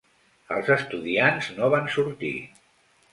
Els 0.53 0.69
estudiants 0.75 1.49
no 1.57 1.69
van 1.73 1.91
sortir. 1.97 2.33